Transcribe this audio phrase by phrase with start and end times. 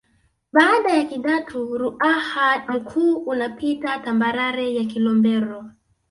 [0.53, 5.71] Baada ya Kidatu Ruaha Mkuu unapita tambarare ya Kilombero